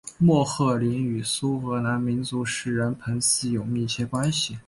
[0.17, 4.57] 莫赫林与苏格兰民族诗人彭斯有密切关系。